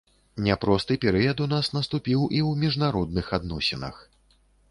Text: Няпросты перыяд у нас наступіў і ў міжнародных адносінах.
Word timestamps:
Няпросты 0.45 0.95
перыяд 1.03 1.43
у 1.45 1.47
нас 1.51 1.69
наступіў 1.77 2.23
і 2.23 2.39
ў 2.47 2.51
міжнародных 2.63 3.25
адносінах. 3.39 3.95